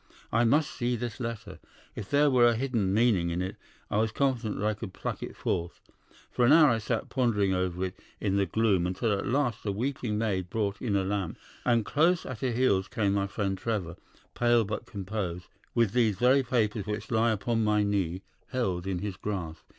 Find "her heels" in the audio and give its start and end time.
12.39-12.87